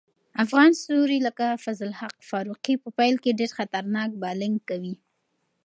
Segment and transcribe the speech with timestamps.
[0.43, 4.95] افغان ستوري لکه فضل الحق فاروقي په پیل کې ډېر خطرناک بالینګ کوي.